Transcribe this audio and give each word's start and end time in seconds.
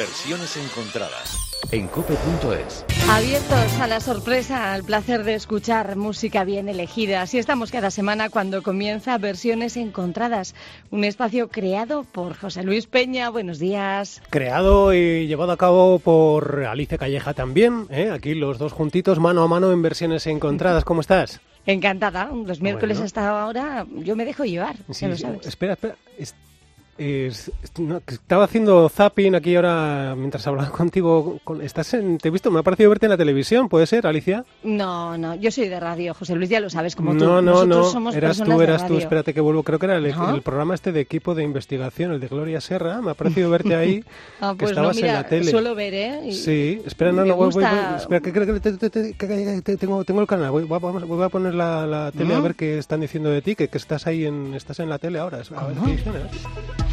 Versiones 0.00 0.56
encontradas. 0.56 1.36
En 1.72 1.86
cope.es. 1.86 2.86
Abiertos 3.10 3.80
a 3.80 3.86
la 3.86 4.00
sorpresa, 4.00 4.72
al 4.72 4.82
placer 4.82 5.24
de 5.24 5.34
escuchar 5.34 5.94
música 5.96 6.42
bien 6.44 6.70
elegida. 6.70 7.20
Así 7.20 7.36
estamos 7.36 7.70
cada 7.70 7.90
semana 7.90 8.30
cuando 8.30 8.62
comienza 8.62 9.18
Versiones 9.18 9.76
encontradas, 9.76 10.54
un 10.90 11.04
espacio 11.04 11.48
creado 11.48 12.04
por 12.04 12.34
José 12.34 12.62
Luis 12.62 12.86
Peña. 12.86 13.28
Buenos 13.28 13.58
días. 13.58 14.22
Creado 14.30 14.94
y 14.94 15.26
llevado 15.26 15.52
a 15.52 15.58
cabo 15.58 15.98
por 15.98 16.64
Alicia 16.64 16.96
Calleja 16.96 17.34
también. 17.34 17.86
¿eh? 17.90 18.10
Aquí 18.10 18.34
los 18.34 18.56
dos 18.56 18.72
juntitos, 18.72 19.18
mano 19.18 19.42
a 19.42 19.48
mano 19.48 19.70
en 19.70 19.82
Versiones 19.82 20.26
encontradas. 20.26 20.82
¿Cómo 20.82 21.02
estás? 21.02 21.42
Encantada. 21.66 22.30
Los 22.46 22.62
miércoles 22.62 23.00
hasta 23.00 23.28
ahora 23.28 23.84
yo 23.96 24.16
me 24.16 24.24
dejo 24.24 24.46
llevar, 24.46 24.76
Sí, 24.92 25.06
lo 25.06 25.18
sabes. 25.18 25.46
Espera, 25.46 25.74
espera. 25.74 25.96
No, 27.78 28.00
que 28.00 28.14
estaba 28.14 28.44
haciendo 28.44 28.88
zapping 28.90 29.34
aquí 29.34 29.56
ahora 29.56 30.14
mientras 30.16 30.46
hablaba 30.46 30.70
contigo. 30.76 31.38
con- 31.44 31.62
estás 31.62 31.94
en, 31.94 32.18
te 32.18 32.28
he 32.28 32.30
visto, 32.30 32.50
me 32.50 32.60
ha 32.60 32.62
parecido 32.62 32.90
verte 32.90 33.06
en 33.06 33.10
la 33.10 33.16
televisión, 33.16 33.68
¿puede 33.70 33.86
ser, 33.86 34.06
Alicia? 34.06 34.44
No, 34.62 35.16
no, 35.16 35.34
yo 35.34 35.50
soy 35.50 35.68
de 35.68 35.80
radio, 35.80 36.12
José 36.12 36.34
Luis, 36.34 36.50
ya 36.50 36.60
lo 36.60 36.68
sabes, 36.68 36.94
como 36.94 37.12
tú. 37.16 37.24
no, 37.24 37.40
no, 37.40 37.64
no. 37.64 37.84
somos 37.84 38.14
eras 38.14 38.38
tú, 38.42 38.60
eras 38.60 38.86
tú. 38.86 38.98
Espérate 38.98 39.32
que 39.32 39.40
vuelvo. 39.40 39.62
Creo 39.62 39.78
que 39.78 39.86
era 39.86 39.96
el, 39.96 40.10
¿No? 40.14 40.34
el 40.34 40.42
programa 40.42 40.74
este 40.74 40.92
de 40.92 41.00
equipo 41.00 41.34
de 41.34 41.42
investigación, 41.42 42.12
el 42.12 42.20
de 42.20 42.28
Gloria 42.28 42.60
Serra. 42.60 43.00
Me 43.00 43.12
ha 43.12 43.14
parecido 43.14 43.48
verte 43.50 43.74
ahí. 43.74 44.04
Ah, 44.42 44.52
que 44.52 44.60
pues 44.64 44.70
no, 44.70 44.90
estabas 44.90 44.96
mira, 44.96 45.08
en 45.08 45.14
la 45.14 45.28
tele. 45.28 45.50
suelo 45.50 45.74
ver, 45.74 45.92
¿eh? 45.94 46.20
Y- 46.28 46.32
Sí, 46.34 46.80
espera, 46.86 47.12
no, 47.12 47.24
no, 47.26 47.36
voy, 47.36 47.50
voy- 47.52 47.62
gusta- 47.62 47.90
voy- 47.90 47.96
espera, 48.00 48.20
que, 48.20 48.32
que 48.32 49.12
que- 49.12 49.14
que- 49.14 49.62
que 49.62 49.76
tengo, 49.76 50.02
tengo 50.04 50.20
el 50.22 50.26
canal, 50.26 50.50
voy, 50.50 50.64
voy 50.64 50.76
a- 50.76 50.78
vamos- 50.80 51.06
voy 51.06 51.22
a 51.22 51.28
poner 51.28 51.54
la, 51.54 51.86
la 51.86 52.10
tele 52.10 52.32
a 52.34 52.38
¿No? 52.38 52.42
ver 52.42 52.54
qué 52.54 52.78
están 52.78 53.00
diciendo 53.00 53.28
de 53.28 53.42
ti, 53.42 53.54
que, 53.54 53.68
que 53.68 53.76
estás 53.78 54.06
ahí 54.06 54.24
en, 54.24 54.54
estás 54.54 54.80
en 54.80 54.88
la 54.88 54.98
tele 54.98 55.18
ahora, 55.18 55.42
a 55.56 55.66
ver 55.66 55.76
qué 55.84 55.90
dicen, 55.92 56.12
¿eh? 56.16 56.89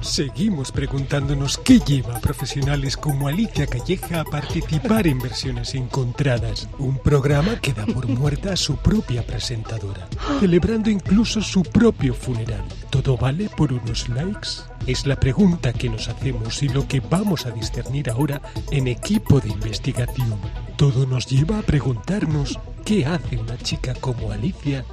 Seguimos 0.00 0.70
preguntándonos 0.70 1.58
qué 1.58 1.80
lleva 1.80 2.16
a 2.16 2.20
profesionales 2.20 2.96
como 2.96 3.26
Alicia 3.26 3.66
Calleja 3.66 4.20
a 4.20 4.24
participar 4.24 5.08
en 5.08 5.18
Versiones 5.18 5.74
Encontradas, 5.74 6.68
un 6.78 6.98
programa 6.98 7.60
que 7.60 7.72
da 7.72 7.84
por 7.84 8.06
muerta 8.06 8.52
a 8.52 8.56
su 8.56 8.76
propia 8.76 9.26
presentadora, 9.26 10.08
celebrando 10.38 10.88
incluso 10.88 11.42
su 11.42 11.62
propio 11.62 12.14
funeral. 12.14 12.62
¿Todo 12.90 13.16
vale 13.16 13.50
por 13.56 13.72
unos 13.72 14.08
likes? 14.08 14.48
Es 14.86 15.04
la 15.04 15.18
pregunta 15.18 15.72
que 15.72 15.90
nos 15.90 16.08
hacemos 16.08 16.62
y 16.62 16.68
lo 16.68 16.86
que 16.86 17.00
vamos 17.00 17.44
a 17.46 17.50
discernir 17.50 18.08
ahora 18.08 18.40
en 18.70 18.86
equipo 18.86 19.40
de 19.40 19.50
investigación. 19.50 20.38
Todo 20.76 21.06
nos 21.06 21.26
lleva 21.26 21.58
a 21.58 21.62
preguntarnos 21.62 22.58
qué 22.84 23.04
hace 23.04 23.36
una 23.36 23.58
chica 23.58 23.94
como 23.94 24.30
Alicia 24.30 24.84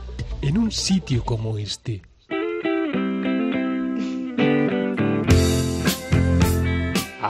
en 0.41 0.57
un 0.57 0.72
sitio 0.72 1.23
como 1.23 1.59
este. 1.59 2.01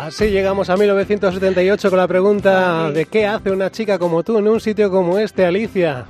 Así 0.03 0.25
llegamos 0.29 0.69
a 0.69 0.75
1978 0.77 1.89
con 1.89 1.97
la 1.97 2.07
pregunta 2.07 2.91
de 2.91 3.05
qué 3.05 3.25
hace 3.25 3.51
una 3.51 3.71
chica 3.71 3.97
como 3.97 4.23
tú 4.23 4.37
en 4.37 4.47
un 4.47 4.59
sitio 4.59 4.91
como 4.91 5.17
este, 5.19 5.45
Alicia. 5.45 6.05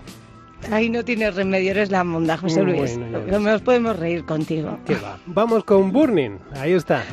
Ahí 0.72 0.90
no 0.90 1.06
tienes 1.06 1.36
remedio, 1.36 1.72
eres 1.72 1.92
la 1.92 2.04
monda, 2.04 2.38
José 2.38 2.62
Bueno, 2.64 2.80
Luis. 2.80 2.98
ves. 2.98 3.28
no 3.28 3.40
nos 3.40 3.62
podemos 3.62 3.98
reír 4.00 4.26
contigo. 4.26 4.80
¿Qué 4.86 4.96
va? 4.96 5.20
Vamos 5.28 5.64
con 5.64 5.92
Burning, 5.92 6.38
ahí 6.60 6.74
está. 6.74 7.04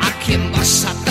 ¿A 0.00 0.12
quién 0.24 0.52
vas 0.52 0.84
a 0.84 1.07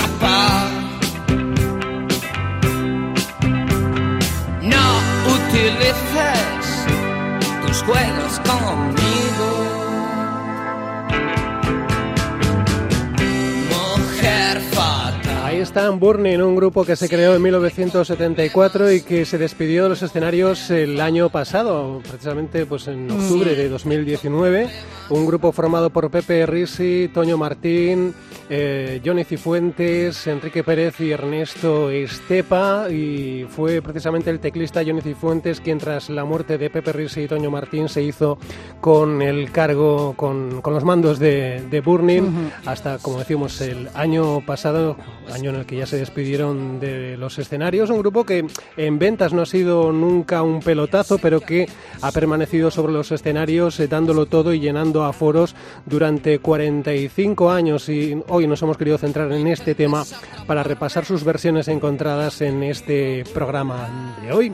está 15.78 15.92
Burning, 15.92 16.40
un 16.40 16.56
grupo 16.56 16.84
que 16.84 16.96
se 16.96 17.08
creó 17.08 17.36
en 17.36 17.42
1974 17.44 18.92
y 18.94 19.02
que 19.02 19.26
se 19.26 19.38
despidió 19.38 19.84
de 19.84 19.90
los 19.90 20.02
escenarios 20.02 20.72
el 20.72 21.00
año 21.00 21.30
pasado, 21.30 22.02
precisamente 22.02 22.66
pues 22.66 22.88
en 22.88 23.12
octubre 23.12 23.56
de 23.56 23.70
2019. 23.70 24.70
Un 25.12 25.28
grupo 25.28 25.52
formado 25.52 25.92
por 25.92 26.10
Pepe 26.10 26.48
Risi, 26.48 27.12
Toño 27.14 27.38
Martín, 27.38 28.16
eh, 28.50 29.02
Johnny 29.04 29.24
Cifuentes, 29.24 30.28
Enrique 30.28 30.64
Pérez 30.64 31.00
y 31.00 31.12
Ernesto 31.12 31.90
Estepa. 31.90 32.90
Y 32.90 33.46
fue 33.50 33.82
precisamente 33.82 34.30
el 34.30 34.40
teclista 34.40 34.82
Johnny 34.86 35.02
Cifuentes 35.02 35.62
quien 35.62 35.78
tras 35.78 36.10
la 36.10 36.26
muerte 36.26 36.58
de 36.58 36.70
Pepe 36.70 36.94
Risi 36.94 37.22
y 37.22 37.28
Toño 37.28 37.52
Martín 37.52 37.90
se 37.90 38.02
hizo 38.02 38.38
con 38.82 39.22
el 39.22 39.52
cargo, 39.52 40.14
con, 40.16 40.62
con 40.62 40.74
los 40.74 40.84
mandos 40.84 41.20
de, 41.20 41.64
de 41.70 41.82
Burning 41.82 42.52
hasta, 42.66 42.98
como 43.00 43.20
decimos, 43.20 43.60
el 43.62 43.90
año 43.94 44.42
pasado, 44.46 44.98
año 45.34 45.50
en 45.50 45.58
el 45.58 45.66
que 45.66 45.78
ya 45.78 45.86
se 45.86 45.98
despidieron 45.98 46.80
de 46.80 47.18
los 47.18 47.38
escenarios. 47.40 47.90
Un 47.90 48.00
grupo 48.00 48.26
que 48.26 48.46
en 48.78 49.00
ventas 49.00 49.34
no 49.34 49.42
ha 49.42 49.46
sido 49.46 49.92
nunca 49.92 50.42
un 50.42 50.62
pelotazo, 50.62 51.18
pero 51.18 51.42
que 51.42 51.68
ha 52.02 52.12
permanecido 52.12 52.72
sobre 52.72 52.94
los 52.94 53.12
escenarios 53.12 53.80
eh, 53.80 53.88
dándolo 53.88 54.26
todo 54.26 54.54
y 54.54 54.60
llenando 54.60 55.04
aforos 55.04 55.56
durante 55.86 56.40
45 56.40 57.52
años. 57.52 57.90
Y 57.90 58.16
hoy 58.38 58.46
nos 58.46 58.62
hemos 58.62 58.78
querido 58.78 59.00
centrar 59.00 59.32
en 59.32 59.48
este 59.48 59.74
tema 59.74 60.04
para 60.46 60.62
repasar 60.62 61.06
sus 61.06 61.24
versiones 61.24 61.68
encontradas 61.68 62.42
en 62.42 62.62
este 62.62 63.24
programa 63.34 64.16
de 64.22 64.32
hoy. 64.32 64.54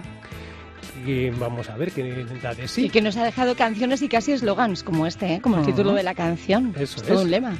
Y 1.05 1.31
vamos 1.31 1.69
a 1.69 1.75
ver 1.75 1.91
qué 1.91 2.25
da 2.41 2.53
de 2.53 2.69
sí. 2.69 2.85
Y 2.85 2.89
que 2.89 3.01
nos 3.01 3.17
ha 3.17 3.25
dejado 3.25 3.55
canciones 3.55 4.01
y 4.01 4.07
casi 4.07 4.31
eslogans 4.31 4.83
como 4.83 5.05
este, 5.05 5.33
¿eh? 5.33 5.41
como 5.41 5.57
el 5.57 5.65
título 5.65 5.91
de 5.93 6.03
la 6.03 6.15
canción. 6.15 6.73
Eso 6.79 6.95
es 6.95 7.03
todo 7.03 7.19
es. 7.19 7.25
un 7.25 7.31
lema. 7.31 7.55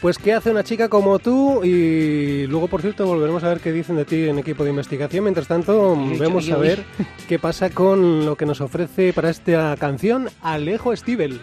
Pues 0.00 0.18
qué 0.18 0.32
hace 0.32 0.50
una 0.50 0.64
chica 0.64 0.88
como 0.88 1.20
tú 1.20 1.62
y 1.62 2.48
luego, 2.48 2.66
por 2.66 2.82
cierto, 2.82 3.06
volveremos 3.06 3.44
a 3.44 3.48
ver 3.48 3.60
qué 3.60 3.70
dicen 3.70 3.94
de 3.94 4.04
ti 4.04 4.28
en 4.28 4.40
equipo 4.40 4.64
de 4.64 4.70
investigación. 4.70 5.22
Mientras 5.22 5.46
tanto, 5.46 5.92
Uy, 5.92 6.14
uy, 6.14 6.18
vemos 6.18 6.46
uy, 6.46 6.52
a 6.52 6.56
ver 6.56 6.84
qué 7.28 7.38
pasa 7.38 7.70
con 7.70 8.26
lo 8.26 8.34
que 8.34 8.46
nos 8.46 8.60
ofrece 8.60 9.12
para 9.12 9.30
esta 9.30 9.76
canción 9.78 10.28
Alejo 10.42 10.96
Stivel. 10.96 11.40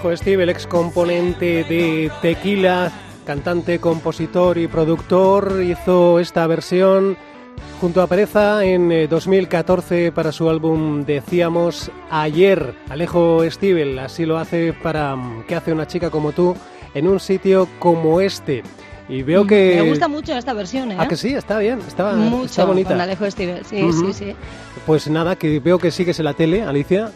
Alejo 0.00 0.16
Stivel, 0.16 0.48
ex 0.48 0.66
componente 0.66 1.62
de 1.64 2.10
Tequila, 2.22 2.90
cantante, 3.26 3.80
compositor 3.80 4.56
y 4.56 4.66
productor, 4.66 5.62
hizo 5.62 6.18
esta 6.18 6.46
versión 6.46 7.18
junto 7.82 8.00
a 8.00 8.06
Pereza 8.06 8.64
en 8.64 8.90
eh, 8.92 9.08
2014 9.08 10.10
para 10.12 10.32
su 10.32 10.48
álbum 10.48 11.04
Decíamos 11.04 11.90
Ayer. 12.10 12.74
Alejo 12.88 13.42
Stivel 13.50 13.98
así 13.98 14.24
lo 14.24 14.38
hace 14.38 14.72
para 14.72 15.16
mm, 15.16 15.44
¿Qué 15.46 15.54
hace 15.54 15.70
una 15.70 15.86
chica 15.86 16.08
como 16.08 16.32
tú 16.32 16.56
en 16.94 17.06
un 17.06 17.20
sitio 17.20 17.68
como 17.78 18.22
este? 18.22 18.62
Y 19.06 19.22
veo 19.22 19.46
que... 19.46 19.82
Me 19.82 19.90
gusta 19.90 20.08
mucho 20.08 20.34
esta 20.34 20.54
versión, 20.54 20.92
¿eh? 20.92 20.96
Ah, 20.98 21.08
que 21.08 21.16
sí, 21.16 21.34
está 21.34 21.58
bien, 21.58 21.78
está, 21.86 22.14
mucho 22.14 22.46
está 22.46 22.64
bonita. 22.64 22.88
con 22.88 23.02
Alejo 23.02 23.30
Stivel. 23.30 23.66
Sí, 23.66 23.92
sí, 23.92 24.12
sí. 24.14 24.36
Pues 24.86 25.08
nada, 25.08 25.36
que 25.36 25.60
veo 25.60 25.78
que 25.78 25.90
sigues 25.90 26.18
en 26.20 26.24
la 26.24 26.32
tele, 26.32 26.62
Alicia. 26.62 27.12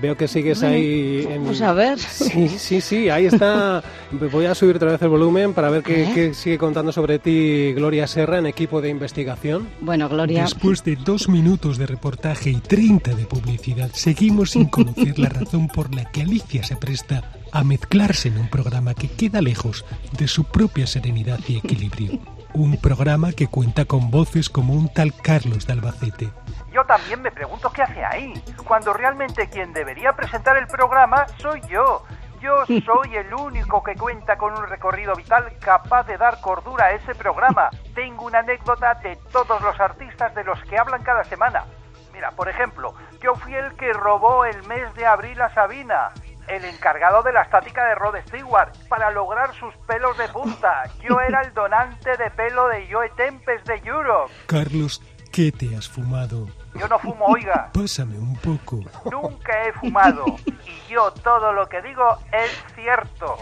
Veo 0.00 0.16
que 0.16 0.28
sigues 0.28 0.62
ahí 0.62 1.26
en... 1.28 1.42
Vamos 1.42 1.60
a 1.60 1.72
ver. 1.72 1.98
Sí, 1.98 2.48
sí, 2.48 2.80
sí, 2.80 3.08
ahí 3.10 3.26
está. 3.26 3.82
Voy 4.32 4.46
a 4.46 4.54
subir 4.54 4.76
otra 4.76 4.92
vez 4.92 5.02
el 5.02 5.08
volumen 5.08 5.52
para 5.52 5.70
ver 5.70 5.82
qué, 5.82 6.04
¿Eh? 6.04 6.10
qué 6.14 6.34
sigue 6.34 6.58
contando 6.58 6.90
sobre 6.92 7.18
ti 7.18 7.72
Gloria 7.74 8.06
Serra 8.06 8.38
en 8.38 8.46
equipo 8.46 8.80
de 8.80 8.88
investigación. 8.88 9.68
Bueno, 9.80 10.08
Gloria, 10.08 10.42
Después 10.42 10.84
de 10.84 10.96
dos 10.96 11.28
minutos 11.28 11.76
de 11.76 11.86
reportaje 11.86 12.50
y 12.50 12.60
30 12.60 13.14
de 13.14 13.26
publicidad, 13.26 13.90
seguimos 13.92 14.50
sin 14.50 14.66
conocer 14.66 15.18
la 15.18 15.28
razón 15.28 15.68
por 15.68 15.94
la 15.94 16.04
que 16.06 16.22
Alicia 16.22 16.62
se 16.62 16.76
presta 16.76 17.22
a 17.52 17.64
mezclarse 17.64 18.28
en 18.28 18.38
un 18.38 18.48
programa 18.48 18.94
que 18.94 19.08
queda 19.08 19.40
lejos 19.42 19.84
de 20.16 20.28
su 20.28 20.44
propia 20.44 20.86
serenidad 20.86 21.40
y 21.48 21.58
equilibrio. 21.58 22.20
Un 22.52 22.76
programa 22.78 23.32
que 23.32 23.46
cuenta 23.46 23.84
con 23.84 24.10
voces 24.10 24.50
como 24.50 24.74
un 24.74 24.92
tal 24.92 25.14
Carlos 25.14 25.66
de 25.66 25.72
Albacete, 25.72 26.30
Yo 26.72 26.84
también 26.84 27.22
me 27.22 27.30
pregunto 27.30 27.70
qué 27.70 27.82
hace 27.82 28.04
ahí, 28.04 28.34
cuando 28.66 28.92
realmente 28.92 29.48
quien 29.48 29.72
debería 29.72 30.14
presentar 30.14 30.56
el 30.56 30.66
programa 30.66 31.26
soy 31.38 31.60
yo. 31.68 32.02
Yo 32.40 32.66
soy 32.66 33.16
el 33.16 33.32
único 33.34 33.82
que 33.84 33.94
cuenta 33.94 34.36
con 34.36 34.52
un 34.52 34.66
recorrido 34.66 35.14
vital 35.14 35.52
capaz 35.60 36.04
de 36.08 36.16
dar 36.16 36.40
cordura 36.40 36.86
a 36.86 36.92
ese 36.92 37.14
programa. 37.14 37.70
Tengo 37.94 38.26
una 38.26 38.40
anécdota 38.40 38.94
de 38.94 39.16
todos 39.30 39.62
los 39.62 39.78
artistas 39.78 40.34
de 40.34 40.42
los 40.42 40.60
que 40.64 40.76
hablan 40.76 41.04
cada 41.04 41.22
semana. 41.24 41.64
Mira, 42.12 42.32
por 42.32 42.48
ejemplo, 42.48 42.94
yo 43.22 43.36
fui 43.36 43.54
el 43.54 43.74
que 43.76 43.92
robó 43.92 44.44
el 44.44 44.60
mes 44.66 44.92
de 44.94 45.06
abril 45.06 45.40
a 45.40 45.54
Sabina, 45.54 46.10
el 46.50 46.64
encargado 46.64 47.22
de 47.22 47.32
la 47.32 47.42
estática 47.42 47.84
de 47.86 47.94
Rod 47.94 48.16
Stewart, 48.26 48.72
para 48.88 49.10
lograr 49.10 49.54
sus 49.54 49.74
pelos 49.86 50.16
de 50.18 50.28
punta. 50.28 50.84
Yo 51.08 51.20
era 51.20 51.42
el 51.42 51.54
donante 51.54 52.16
de 52.16 52.30
pelo 52.30 52.68
de 52.68 52.86
Joe 52.90 53.10
Tempest 53.10 53.66
de 53.66 53.76
Europe. 53.84 54.32
Carlos, 54.46 55.02
¿qué 55.32 55.52
te 55.52 55.76
has 55.76 55.88
fumado? 55.88 56.48
Yo 56.74 56.86
no 56.88 56.98
fumo, 56.98 57.26
oiga. 57.26 57.70
Pásame 57.72 58.18
un 58.18 58.36
poco. 58.36 58.80
Nunca 59.10 59.64
he 59.64 59.72
fumado. 59.72 60.24
Y 60.46 60.92
yo 60.92 61.10
todo 61.12 61.52
lo 61.52 61.68
que 61.68 61.82
digo 61.82 62.18
es 62.32 62.50
cierto. 62.74 63.36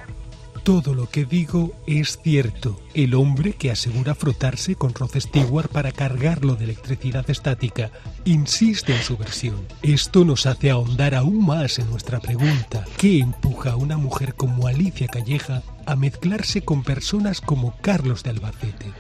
Todo 0.69 0.93
lo 0.93 1.09
que 1.09 1.25
digo 1.25 1.73
es 1.87 2.19
cierto. 2.23 2.79
El 2.93 3.15
hombre 3.15 3.55
que 3.55 3.70
asegura 3.70 4.15
frotarse 4.15 4.75
con 4.75 4.93
Rod 4.93 5.19
Stewart 5.19 5.70
para 5.70 5.93
cargarlo 5.93 6.56
de 6.56 6.65
electricidad 6.65 7.25
estática 7.31 7.91
insiste 8.26 8.94
en 8.94 9.03
su 9.03 9.17
versión. 9.17 9.67
Esto 9.81 10.26
nos 10.26 10.44
hace 10.44 10.69
ahondar 10.69 11.15
aún 11.15 11.47
más 11.47 11.79
en 11.79 11.88
nuestra 11.88 12.20
pregunta. 12.20 12.85
¿Qué 12.99 13.19
empuja 13.19 13.70
a 13.70 13.76
una 13.76 13.97
mujer 13.97 14.35
como 14.35 14.67
Alicia 14.67 15.06
Calleja 15.06 15.62
a 15.87 15.97
mezclarse 15.97 16.61
con 16.61 16.82
personas 16.82 17.41
como 17.41 17.75
Carlos 17.81 18.23
de 18.23 18.29
Albacete? 18.29 18.93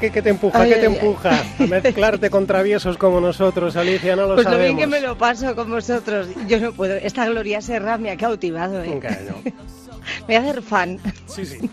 ¿Qué, 0.00 0.10
qué 0.10 0.22
te 0.22 0.30
empuja? 0.30 0.60
Ay, 0.60 0.70
¿Qué 0.70 0.76
te 0.76 0.86
ay, 0.86 0.94
empuja? 0.94 1.30
A 1.58 1.66
mezclarte 1.66 2.30
con 2.30 2.46
traviesos 2.46 2.96
como 2.96 3.20
nosotros, 3.20 3.74
Alicia, 3.76 4.14
no 4.14 4.26
lo 4.26 4.34
pues 4.34 4.44
lo 4.46 4.52
sabemos. 4.52 4.76
bien 4.76 4.78
que 4.78 4.86
me 4.86 5.00
lo 5.00 5.18
paso 5.18 5.54
con 5.56 5.70
vosotros. 5.70 6.28
Yo 6.46 6.60
no 6.60 6.72
puedo. 6.72 6.94
Esta 6.94 7.26
Gloria 7.26 7.60
Serra 7.60 7.98
me 7.98 8.10
ha 8.10 8.16
cautivado. 8.16 8.82
¿eh? 8.82 8.98
Claro. 9.00 9.40
Me 10.26 10.26
voy 10.26 10.34
a 10.34 10.40
hacer 10.50 10.62
fan. 10.62 10.98
Sí, 11.26 11.46
sí. 11.46 11.70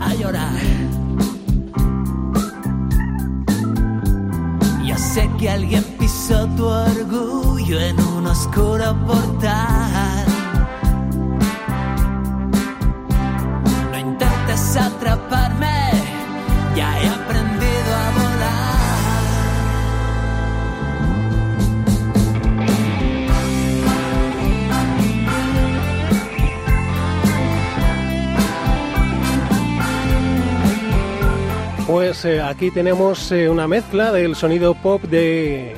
a 0.00 0.14
llorar. 0.14 0.52
Ya 4.86 4.96
sé 4.96 5.28
que 5.38 5.50
alguien 5.50 5.82
pisó 5.98 6.46
tu 6.56 6.64
orgullo 6.64 7.78
en 7.80 8.00
un 8.00 8.26
oscuro 8.26 8.96
portal. 9.06 10.24
Pues 32.06 32.24
eh, 32.24 32.40
aquí 32.40 32.70
tenemos 32.70 33.32
eh, 33.32 33.48
una 33.48 33.66
mezcla 33.66 34.12
del 34.12 34.36
sonido 34.36 34.74
pop 34.74 35.02
de, 35.02 35.74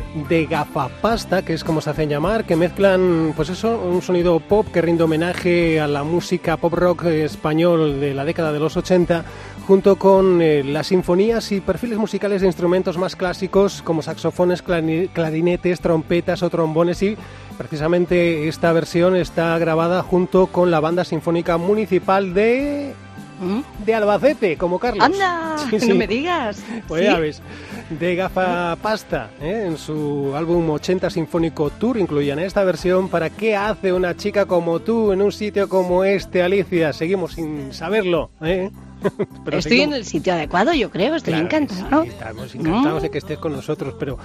gafapasta, 0.51 1.41
que 1.43 1.55
es 1.55 1.65
como 1.65 1.81
se 1.81 1.89
hacen 1.89 2.11
llamar, 2.11 2.45
que 2.45 2.55
mezclan, 2.55 3.33
pues 3.35 3.49
eso, 3.49 3.81
un 3.81 4.03
sonido 4.03 4.39
pop 4.39 4.67
que 4.71 4.83
rinde 4.83 5.05
homenaje 5.05 5.81
a 5.81 5.89
la 5.89 6.05
música 6.05 6.59
pop 6.59 6.75
rock 6.75 7.05
eh, 7.07 7.25
español 7.25 7.99
de 7.99 8.13
la 8.13 8.27
década 8.27 8.53
de 8.53 8.59
los 8.61 8.77
80, 8.77 9.25
junto 9.67 9.97
con 9.97 10.43
las 10.71 10.89
sinfonías 10.89 11.51
y 11.51 11.63
perfiles 11.63 11.97
musicales 11.97 12.43
de 12.43 12.47
instrumentos 12.49 12.99
más 12.99 13.17
clásicos 13.17 13.81
como 13.81 14.03
saxofones, 14.03 14.63
clari- 14.63 15.09
clarinetes, 15.11 15.81
trompetas 15.81 16.43
o 16.43 16.51
trombones 16.51 17.03
y 17.03 17.17
precisamente 17.57 18.49
esta 18.49 18.71
versión 18.75 19.17
está 19.17 19.57
grabada 19.59 20.03
junto 20.03 20.49
con 20.49 20.71
la 20.71 20.81
Banda 20.81 21.05
Sinfónica 21.07 21.57
Municipal 21.57 22.35
de 22.35 22.93
¿Mm? 23.41 23.61
de 23.85 23.95
Albacete, 23.95 24.57
como 24.57 24.79
Carlos. 24.79 25.05
¡Anda! 25.05 25.57
Sí, 25.71 25.79
sí. 25.81 25.89
No 25.89 25.95
me 25.95 26.07
digas. 26.07 26.63
Pues 26.87 27.03
¿Sí? 27.03 27.07
ya 27.07 27.19
ves, 27.19 27.43
de 27.91 28.15
Gafa 28.17 28.77
Pasta, 28.83 29.31
¿eh? 29.41 29.65
en 29.67 29.77
su 29.79 30.33
álbum 30.37 30.69
80 30.71 31.09
Sinfónico 31.11 31.71
Tour 31.71 31.99
incluían 31.99 32.39
esta 32.39 32.65
versión 32.65 33.09
para 33.09 33.31
¿Qué 33.31 33.57
hace 33.57 33.93
una 33.93 34.17
chica 34.17 34.47
como 34.47 34.81
tú 34.81 35.13
en 35.13 35.23
un 35.23 35.33
sitio 35.33 35.69
como 35.69 36.05
este, 36.05 36.43
Alicia? 36.43 36.93
Seguimos 36.93 37.33
sin 37.35 37.73
saberlo. 37.73 38.31
¿eh? 38.43 38.71
Pero 39.45 39.59
Estoy 39.59 39.83
en 39.83 39.93
el 39.93 40.05
sitio 40.05 40.33
adecuado, 40.33 40.73
yo 40.75 40.91
creo. 40.91 41.15
Estoy 41.15 41.35
Claro 41.35 41.47
encantado. 41.47 42.03
sí, 42.03 42.09
estamos 42.09 42.55
encantados 42.55 42.99
Mm. 43.01 43.03
de 43.03 43.11
que 43.11 43.19
estés 43.19 43.39
con 43.39 43.53
nosotros, 43.53 43.95
pero 43.99 44.19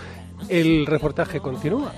el 0.50 0.86
reportaje 0.88 1.40
continúa. 1.40 1.94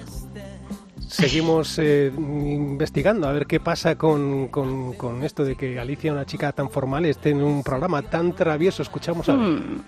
Seguimos 1.16 1.78
eh, 1.80 2.12
investigando 2.16 3.28
a 3.28 3.32
ver 3.32 3.46
qué 3.48 3.60
pasa 3.60 3.96
con, 3.98 4.48
con- 4.50 4.94
con 4.94 5.24
esto 5.24 5.44
de 5.44 5.56
que 5.56 5.80
Alicia, 5.80 6.12
una 6.12 6.26
chica 6.26 6.52
tan 6.52 6.70
formal, 6.70 7.06
esté 7.06 7.30
en 7.32 7.42
un 7.42 7.64
programa 7.64 8.02
tan 8.02 8.34
travieso. 8.36 8.82
Escuchamos 8.84 9.30
a 9.30 9.36
ver. 9.36 9.48
Mm. 9.48 9.84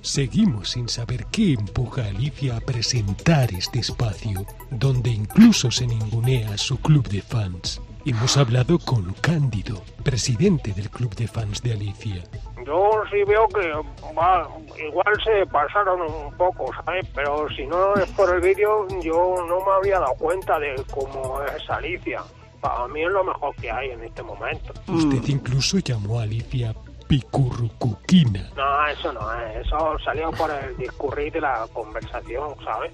Seguimos 0.00 0.70
sin 0.70 0.88
saber 0.88 1.26
qué 1.32 1.52
empuja 1.54 2.02
a 2.04 2.08
Alicia 2.08 2.56
a 2.56 2.60
presentar 2.60 3.52
este 3.54 3.78
espacio, 3.78 4.44
donde 4.70 5.10
incluso 5.10 5.70
se 5.70 5.86
ningunea 5.86 6.52
a 6.52 6.58
su 6.58 6.78
club 6.78 7.08
de 7.08 7.22
fans. 7.22 7.80
Hemos 8.06 8.36
hablado 8.36 8.78
con 8.78 9.14
Cándido, 9.22 9.80
presidente 10.02 10.74
del 10.74 10.90
club 10.90 11.14
de 11.14 11.26
fans 11.26 11.62
de 11.62 11.72
Alicia. 11.72 12.22
Yo 12.66 12.90
sí 13.10 13.24
veo 13.26 13.48
que 13.48 13.72
va, 14.12 14.46
igual 14.78 15.14
se 15.24 15.46
pasaron 15.46 16.02
un 16.02 16.36
poco, 16.36 16.70
¿sabes? 16.84 17.06
Pero 17.14 17.48
si 17.56 17.66
no 17.66 17.94
es 17.94 18.10
por 18.10 18.34
el 18.34 18.42
vídeo, 18.42 18.86
yo 19.00 19.36
no 19.48 19.64
me 19.64 19.72
había 19.78 20.00
dado 20.00 20.14
cuenta 20.16 20.58
de 20.58 20.74
cómo 20.92 21.40
es 21.44 21.70
Alicia. 21.70 22.22
Para 22.60 22.86
mí 22.88 23.02
es 23.02 23.10
lo 23.10 23.24
mejor 23.24 23.56
que 23.56 23.70
hay 23.70 23.92
en 23.92 24.04
este 24.04 24.22
momento. 24.22 24.74
Usted 24.86 25.26
incluso 25.28 25.78
llamó 25.78 26.20
a 26.20 26.24
Alicia 26.24 26.74
Picurrucuquina. 27.08 28.50
No, 28.54 28.86
eso 28.86 29.14
no 29.14 29.32
es. 29.32 29.66
Eso 29.66 29.96
salió 30.04 30.30
por 30.32 30.50
el 30.50 30.76
discurrir 30.76 31.32
de 31.32 31.40
la 31.40 31.66
conversación, 31.72 32.54
¿sabes? 32.62 32.92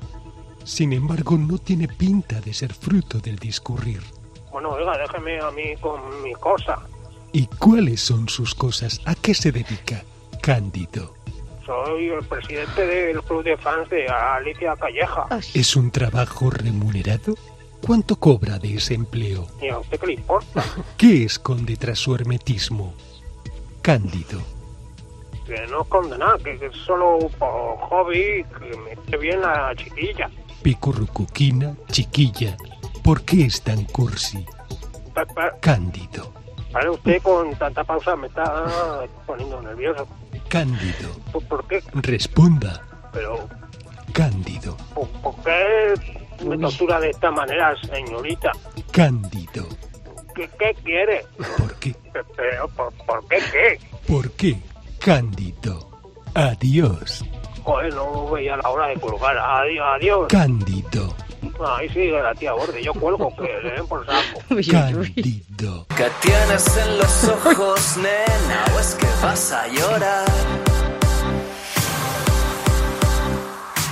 Sin 0.63 0.93
embargo, 0.93 1.37
no 1.37 1.59
tiene 1.59 1.89
pinta 1.89 2.41
de 2.41 2.55
ser 2.55 2.73
fruto 2.73 3.19
del 3.19 3.41
discurrir. 3.41 4.03
Bueno, 4.53 4.71
oiga, 4.71 4.97
déjeme 4.99 5.39
a 5.41 5.51
mí 5.51 5.77
con 5.81 6.23
mi 6.23 6.33
cosa. 6.35 6.79
¿Y 7.33 7.47
cuáles 7.47 8.01
son 8.01 8.29
sus 8.29 8.55
cosas? 8.55 9.01
¿A 9.05 9.15
qué 9.15 9.35
se 9.35 9.53
dedica? 9.53 10.03
Cándido. 10.43 11.15
Soy 11.65 12.09
el 12.09 12.25
presidente 12.25 12.85
del 12.85 13.23
club 13.23 13.45
de 13.45 13.57
fans 13.57 13.89
de 13.91 14.09
Alicia 14.09 14.75
Calleja. 14.77 15.27
Ay, 15.31 15.41
¿Es 15.55 15.77
un 15.77 15.91
trabajo 15.91 16.51
remunerado? 16.51 17.35
¿Cuánto 17.87 18.17
cobra 18.17 18.59
de 18.59 18.75
ese 18.75 18.95
empleo? 18.95 19.47
¿Y 19.63 19.69
a 19.69 19.79
usted 19.79 20.01
qué 20.01 20.07
le 20.09 20.13
importa? 20.15 20.65
¿Qué 20.99 21.25
esconde 21.25 21.77
tras 21.77 21.99
su 21.99 22.15
hermetismo? 22.15 22.95
Cándido. 23.83 24.41
Que 25.47 25.67
no 25.69 25.83
esconde 25.83 26.19
nada, 26.19 26.37
que 26.39 26.59
que 26.59 26.67
es 26.67 26.77
solo 26.85 27.19
por 27.39 27.79
hobby, 27.89 28.45
que 28.59 28.77
me 28.77 28.93
esté 28.93 29.17
bien 29.17 29.41
la 29.41 29.73
chiquilla. 29.77 30.29
Picurrucuquina, 30.63 31.75
chiquilla. 31.91 32.57
¿Por 33.03 33.23
qué 33.23 33.45
es 33.47 33.63
tan 33.63 33.85
cursi? 33.87 34.45
Pa- 35.15 35.25
pa- 35.27 35.53
Cándido. 35.61 36.33
Para 36.73 36.91
usted 36.93 37.21
con 37.23 37.55
tanta 37.57 37.83
pausa 37.83 38.15
me 38.17 38.29
está 38.29 39.05
poniendo 39.27 39.61
nervioso. 39.63 40.07
Cándido. 40.49 41.11
¿Por, 41.33 41.45
por 41.47 41.67
qué? 41.67 41.83
Responda. 41.95 42.81
Pero, 43.13 43.49
Cándido. 44.13 44.77
¿por, 44.95 45.09
por 45.09 45.35
qué 45.43 45.95
me 46.45 46.57
tortura 46.59 47.01
de 47.01 47.11
esta 47.11 47.31
manera, 47.31 47.75
señorita? 47.83 48.53
Cándido. 48.93 49.67
¿Qué, 50.35 50.49
qué 50.59 50.75
quiere? 50.85 51.25
¿Por 51.59 51.75
qué? 51.77 51.93
Pe- 52.13 52.21
Pero, 52.37 52.69
¿por, 52.69 52.93
por 53.05 53.27
qué 53.29 53.39
qué? 53.51 53.81
¿Por 54.07 54.31
qué? 54.33 54.57
Cándido. 55.01 55.91
Adiós. 56.35 57.25
Joder, 57.65 57.93
no 57.95 58.31
veía 58.31 58.57
la 58.57 58.69
hora 58.71 58.87
de 58.89 58.95
colgar. 59.01 59.37
Adiós, 59.37 59.87
adiós. 59.97 60.27
Cándido. 60.29 61.15
Ahí 61.67 61.89
sigue 61.89 62.21
la 62.23 62.35
tía 62.35 62.53
Borde. 62.53 62.83
Yo 62.83 62.93
cuelgo, 62.95 63.35
que 63.37 63.43
le 63.63 63.71
den 63.73 63.87
por 63.87 64.05
saco. 64.07 64.41
Cándido. 64.71 65.87
¿Qué 65.97 66.09
tienes 66.23 66.77
en 66.77 66.99
los 66.99 67.25
ojos, 67.25 67.97
nena? 67.97 68.65
¿O 68.75 68.81
es 68.81 68.95
que 68.95 69.07
vas 69.23 69.53
a 69.53 69.69
llorar? 69.69 70.25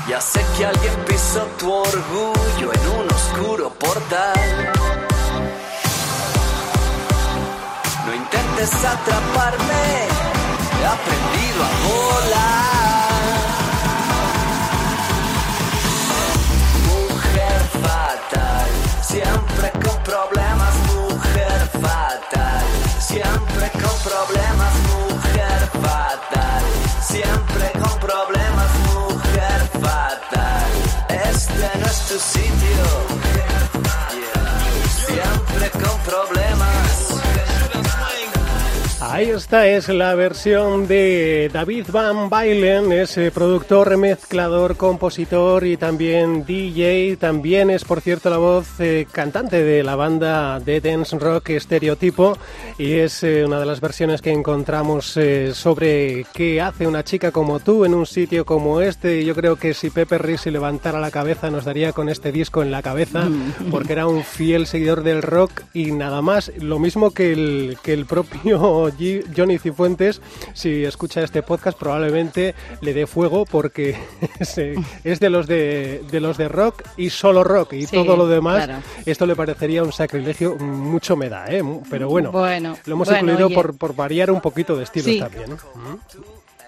Ya 0.09 0.21
sé 0.23 0.41
que 0.57 0.65
alguien 0.65 0.95
pisó 1.07 1.47
tu 1.59 1.71
orgullo 1.71 2.73
en 2.73 3.01
un 3.01 3.13
oscuro 3.13 3.69
portal. 3.75 4.73
No 8.07 8.15
intentes 8.15 8.85
atraparme, 8.85 9.85
he 10.81 10.87
aprendido 10.87 11.63
a 11.63 11.89
volar. 11.89 12.78
Siempre 19.09 19.71
con 19.83 20.03
problemas, 20.03 20.58
Está, 39.39 39.67
es 39.69 39.89
la 39.89 40.15
versión 40.17 40.89
de 40.89 41.49
David 41.53 41.87
Van 41.93 42.29
Bailen, 42.29 42.91
es 42.93 43.19
productor, 43.33 43.97
mezclador, 43.97 44.77
compositor 44.77 45.65
y 45.65 45.77
también 45.77 46.45
DJ. 46.45 47.17
También 47.19 47.71
es, 47.71 47.85
por 47.85 48.01
cierto, 48.01 48.29
la 48.31 48.37
voz 48.39 48.67
eh, 48.81 49.07
cantante 49.11 49.63
de 49.63 49.83
la 49.85 49.95
banda 49.97 50.59
de 50.61 50.81
dance 50.81 51.17
rock 51.19 51.51
Estereotipo 51.51 52.37
y 52.79 52.95
es 52.95 53.23
eh, 53.23 53.45
una 53.47 53.61
de 53.61 53.67
las 53.67 53.81
versiones 53.81 54.21
que 54.21 54.33
encontramos 54.33 55.17
eh, 55.17 55.55
sobre 55.55 56.27
qué 56.35 56.61
hace 56.61 56.87
una 56.87 57.05
chica 57.05 57.31
como 57.31 57.61
tú 57.61 57.85
en 57.85 57.95
un 57.95 58.07
sitio 58.07 58.45
como 58.45 58.81
este. 58.81 59.25
Yo 59.25 59.35
creo 59.35 59.57
que 59.57 59.73
si 59.73 59.89
Pepe 59.91 60.19
Risi 60.19 60.51
levantara 60.51 61.01
la 61.01 61.11
cabeza 61.13 61.49
nos 61.51 61.65
daría 61.65 61.93
con 61.93 62.09
este 62.09 62.33
disco 62.33 62.61
en 62.63 62.71
la 62.73 62.83
cabeza 62.83 63.29
porque 63.71 63.93
era 63.93 64.07
un 64.09 64.25
fiel 64.25 64.67
seguidor 64.67 65.03
del 65.05 65.23
rock 65.23 65.63
y 65.73 65.93
nada 65.93 66.21
más. 66.23 66.51
Lo 66.61 66.79
mismo 66.79 67.13
que 67.13 67.33
el, 67.33 67.79
que 67.83 67.93
el 67.95 68.05
propio 68.05 68.91
G- 68.99 69.25
Johnny 69.37 69.59
Cifuentes, 69.59 70.21
si 70.55 70.85
escucha 70.85 71.23
este 71.23 71.43
podcast 71.43 71.79
probablemente 71.79 72.55
le 72.81 72.95
dé 72.95 73.07
fuego 73.07 73.45
porque 73.45 73.97
es, 74.41 74.59
eh, 74.59 74.75
es 75.05 75.21
de 75.21 75.31
los 75.31 75.47
de, 75.47 76.03
de 76.11 76.21
los 76.21 76.37
de 76.37 76.49
rock 76.49 76.83
y 76.97 77.11
solo 77.11 77.45
rock 77.45 77.73
y 77.75 77.87
Sí, 77.87 77.97
todo 77.97 78.17
lo 78.17 78.27
demás. 78.27 78.65
claro. 78.67 78.83
Esto 79.07 79.27
le 79.27 79.35
parecería 79.37 79.83
un 79.83 79.93
sacrilegio, 79.93 80.57
mucho 80.57 81.17
me 81.17 81.29
da, 81.29 81.47
¿eh? 81.49 81.63
Pero 81.91 82.09
bueno, 82.09 82.31
Bueno, 82.33 82.77
lo 82.87 82.93
hemos 82.95 83.09
bueno, 83.09 83.33
incluido 83.33 83.51
por, 83.55 83.77
por 83.77 83.95
variar 83.95 84.31
un 84.31 84.41
poquito 84.41 84.77
de 84.77 84.85
estilo 84.85 85.05
Sí. 85.07 85.19
también. 85.19 85.51
¿no? 85.51 85.99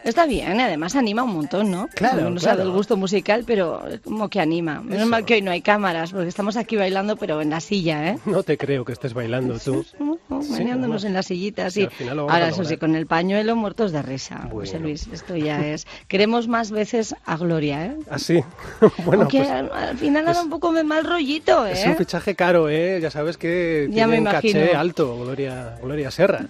Está 0.04 0.24
bien, 0.26 0.58
además 0.60 0.96
anima 0.96 1.22
un 1.22 1.34
montón, 1.34 1.70
¿no? 1.70 1.88
Claro, 1.94 2.30
No 2.30 2.40
sabe 2.40 2.56
claro. 2.56 2.70
el 2.70 2.76
gusto 2.76 2.96
musical, 2.96 3.44
pero 3.46 3.82
como 4.02 4.28
que 4.30 4.40
anima. 4.40 4.80
Menos 4.82 5.06
mal 5.08 5.24
que 5.24 5.34
hoy 5.34 5.42
no 5.42 5.50
hay 5.50 5.60
cámaras, 5.60 6.12
porque 6.12 6.28
estamos 6.28 6.56
aquí 6.56 6.76
bailando, 6.76 7.16
pero 7.16 7.40
en 7.42 7.50
la 7.50 7.60
silla, 7.60 8.08
¿eh? 8.08 8.18
No 8.24 8.42
te 8.42 8.56
creo 8.56 8.84
que 8.84 8.92
estés 8.92 9.12
bailando 9.14 9.58
tú. 9.58 9.84
Meneándonos 10.28 11.02
bueno. 11.02 11.06
en 11.08 11.12
la 11.14 11.22
sillita, 11.22 11.70
Sí, 11.70 11.86
sí. 11.98 12.08
Ahora, 12.08 12.48
eso 12.48 12.64
sí, 12.64 12.76
con 12.78 12.94
el 12.94 13.06
pañuelo 13.06 13.56
muertos 13.56 13.92
de 13.92 14.00
risa, 14.02 14.48
José 14.50 14.72
Bueno. 14.72 14.86
Luis. 14.86 15.06
Esto 15.12 15.36
ya 15.36 15.66
es. 15.66 15.86
Queremos 16.08 16.48
más 16.48 16.70
veces 16.70 17.14
a 17.26 17.36
Gloria, 17.36 17.86
¿eh? 17.86 17.96
Así. 18.10 18.42
bueno, 19.04 19.22
Aunque 19.22 19.38
pues 19.38 19.50
al, 19.50 19.70
al 19.72 19.98
final 19.98 20.28
es- 20.28 20.38
un 20.38 20.48
poco 20.50 20.72
de 20.72 20.82
mal 20.84 21.04
rollito, 21.04 21.66
¿eh? 21.66 21.72
es 21.72 21.86
un 21.86 21.96
fichaje 21.96 22.34
caro, 22.34 22.68
¿eh? 22.68 22.98
Ya 23.02 23.10
sabes 23.10 23.36
que 23.36 23.86
Ya 23.90 24.06
tiene 24.06 24.12
me 24.12 24.18
un 24.20 24.24
caché 24.24 24.74
alto, 24.74 25.16
Gloria, 25.18 25.76
Gloria 25.82 26.10
Serra. 26.10 26.46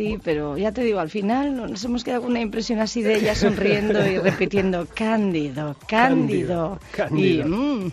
Sí, 0.00 0.18
pero 0.24 0.56
ya 0.56 0.72
te 0.72 0.82
digo, 0.82 0.98
al 0.98 1.10
final 1.10 1.54
nos 1.54 1.84
hemos 1.84 2.04
quedado 2.04 2.22
con 2.22 2.30
una 2.30 2.40
impresión 2.40 2.78
así 2.78 3.02
de 3.02 3.16
ella 3.16 3.34
sonriendo 3.34 4.02
y 4.06 4.16
repitiendo 4.18 4.86
Cándido, 4.94 5.76
Cándido. 5.86 6.78
Cándido. 6.90 7.44
Y, 7.44 7.44
mm, 7.44 7.92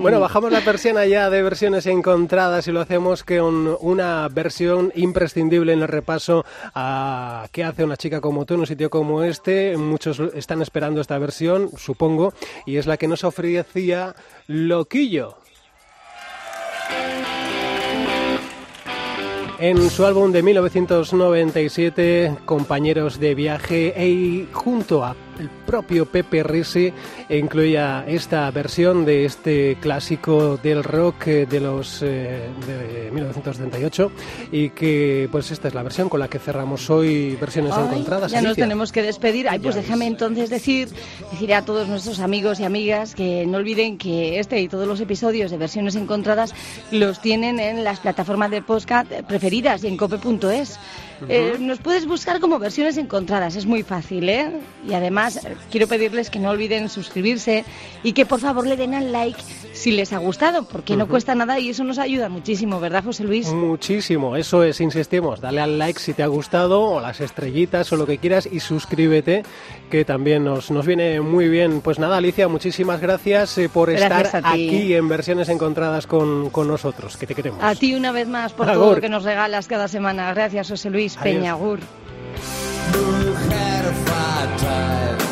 Bueno, 0.02 0.18
bajamos 0.18 0.50
la 0.50 0.62
persiana 0.62 1.06
ya 1.06 1.30
de 1.30 1.44
versiones 1.44 1.86
encontradas 1.86 2.66
y 2.66 2.72
lo 2.72 2.80
hacemos 2.80 3.22
con 3.22 3.76
una 3.82 4.26
versión 4.26 4.90
imprescindible 4.96 5.74
en 5.74 5.82
el 5.82 5.86
repaso 5.86 6.44
a 6.74 7.46
qué 7.52 7.62
hace 7.62 7.84
una 7.84 7.96
chica 7.96 8.20
como 8.20 8.44
tú 8.44 8.54
en 8.54 8.60
un 8.60 8.66
sitio 8.66 8.90
como 8.90 9.22
este. 9.22 9.76
Muchos 9.76 10.18
están 10.34 10.60
esperando 10.60 11.00
esta 11.00 11.18
versión, 11.18 11.70
supongo, 11.76 12.34
y 12.66 12.78
es 12.78 12.86
la 12.88 12.96
que 12.96 13.06
nos 13.06 13.22
ofrecía 13.22 14.16
Loquillo. 14.48 15.36
En 19.58 19.88
su 19.88 20.04
álbum 20.04 20.32
de 20.32 20.42
1997, 20.42 22.38
Compañeros 22.44 23.20
de 23.20 23.34
Viaje, 23.36 23.94
y 24.04 24.48
junto 24.52 25.04
a 25.04 25.14
el 25.38 25.48
propio 25.48 26.06
Pepe 26.06 26.42
Risi, 26.42 26.92
incluía 27.28 28.04
esta 28.06 28.50
versión 28.50 29.04
de 29.04 29.24
este 29.24 29.76
clásico 29.80 30.58
del 30.62 30.84
rock 30.84 31.26
eh, 31.26 31.46
de 31.46 31.60
los 31.60 32.02
eh, 32.02 32.48
de 32.66 33.10
1978 33.12 34.12
y 34.52 34.70
que 34.70 35.28
pues 35.30 35.50
esta 35.50 35.68
es 35.68 35.74
la 35.74 35.82
versión 35.82 36.08
con 36.08 36.20
la 36.20 36.28
que 36.28 36.38
cerramos 36.38 36.88
hoy 36.90 37.36
versiones 37.36 37.72
ay, 37.74 37.84
encontradas. 37.86 38.30
ya 38.30 38.42
nos 38.42 38.56
tenemos 38.56 38.92
que 38.92 39.02
despedir. 39.02 39.48
Ay, 39.48 39.58
pues 39.58 39.74
Ya 39.74 39.80
déjame 39.82 40.06
entonces 40.06 40.50
decir, 40.50 40.88
decir 41.30 41.54
a 41.54 41.62
todos 41.62 41.88
nuestros 41.88 42.20
amigos 42.20 42.60
y 42.60 42.64
amigas 42.64 43.14
que 43.14 43.46
no 43.46 43.58
olviden 43.58 43.98
que 43.98 44.38
este 44.38 44.60
y 44.60 44.68
todos 44.68 44.86
los 44.86 45.00
episodios 45.00 45.50
de 45.50 45.56
versiones 45.56 45.94
encontradas 45.96 46.54
los 46.90 47.20
tienen 47.20 47.60
en 47.60 47.84
las 47.84 48.00
plataformas 48.00 48.50
de 48.50 48.62
podcast 48.62 49.10
preferidas 49.28 49.84
y 49.84 49.88
en 49.88 49.96
cope.es. 49.96 50.78
Eh, 51.28 51.56
nos 51.60 51.78
puedes 51.78 52.06
buscar 52.06 52.40
como 52.40 52.58
versiones 52.58 52.96
encontradas, 52.96 53.56
es 53.56 53.66
muy 53.66 53.82
fácil, 53.82 54.28
¿eh? 54.28 54.50
Y 54.86 54.94
además 54.94 55.23
quiero 55.70 55.86
pedirles 55.86 56.30
que 56.30 56.38
no 56.38 56.50
olviden 56.50 56.88
suscribirse 56.88 57.64
y 58.02 58.12
que 58.12 58.26
por 58.26 58.40
favor 58.40 58.66
le 58.66 58.76
den 58.76 58.94
al 58.94 59.12
like 59.12 59.40
si 59.72 59.92
les 59.92 60.12
ha 60.12 60.18
gustado, 60.18 60.64
porque 60.64 60.96
no 60.96 61.08
cuesta 61.08 61.34
nada 61.34 61.58
y 61.58 61.70
eso 61.70 61.84
nos 61.84 61.98
ayuda 61.98 62.28
muchísimo, 62.28 62.80
¿verdad, 62.80 63.04
José 63.04 63.24
Luis? 63.24 63.48
Muchísimo, 63.48 64.36
eso 64.36 64.62
es, 64.62 64.80
insistimos, 64.80 65.40
dale 65.40 65.60
al 65.60 65.78
like 65.78 65.98
si 65.98 66.14
te 66.14 66.22
ha 66.22 66.26
gustado 66.28 66.82
o 66.82 67.00
las 67.00 67.20
estrellitas 67.20 67.92
o 67.92 67.96
lo 67.96 68.06
que 68.06 68.18
quieras 68.18 68.48
y 68.50 68.60
suscríbete 68.60 69.42
que 69.90 70.04
también 70.04 70.44
nos, 70.44 70.70
nos 70.70 70.86
viene 70.86 71.20
muy 71.20 71.48
bien. 71.48 71.80
Pues 71.80 71.98
nada, 71.98 72.16
Alicia, 72.16 72.48
muchísimas 72.48 73.00
gracias 73.00 73.58
eh, 73.58 73.68
por 73.68 73.90
Gracias 73.90 74.26
estar 74.34 74.46
aquí 74.46 74.94
en 74.94 75.08
versiones 75.08 75.48
encontradas 75.48 76.06
con, 76.06 76.50
con 76.50 76.68
nosotros, 76.68 77.16
que 77.16 77.26
te 77.26 77.34
queremos. 77.34 77.62
A 77.62 77.74
ti 77.74 77.94
una 77.94 78.12
vez 78.12 78.28
más 78.28 78.52
por 78.52 78.66
todo 78.66 78.84
Agur. 78.84 78.96
lo 78.96 79.00
que 79.00 79.08
nos 79.08 79.24
regalas 79.24 79.66
cada 79.66 79.88
semana. 79.88 80.32
Gracias, 80.34 80.68
José 80.68 80.90
Luis 80.90 81.16
Adiós. 81.16 81.34
Peñagur. 81.36 81.80
Mujer 84.04 84.14
fatal, 84.58 85.23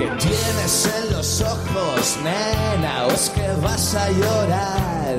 que 0.00 0.06
tienes 0.06 0.90
en 0.96 1.12
los 1.12 1.42
ojos, 1.42 2.16
nena, 2.24 3.06
o 3.06 3.10
es 3.10 3.28
que 3.28 3.46
vas 3.60 3.94
a 3.94 4.08
llorar. 4.10 5.16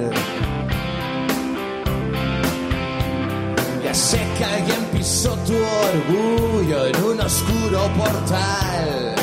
Ya 3.83 3.93
sé 3.93 4.19
que 4.35 4.43
alguien 4.43 4.83
pisó 4.91 5.37
tu 5.47 5.53
orgullo 5.53 6.87
en 6.87 7.03
un 7.03 7.21
oscuro 7.21 7.79
portal. 7.95 9.15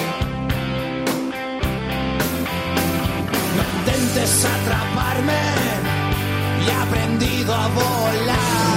No 3.56 3.62
intentes 3.78 4.46
atraparme 4.54 5.42
y 6.62 6.68
he 6.68 6.74
aprendido 6.86 7.52
a 7.52 7.66
volar. 7.66 8.67